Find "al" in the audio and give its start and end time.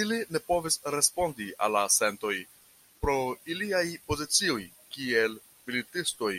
1.66-1.74